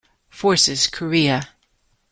[0.29, 1.45] Forces Korea.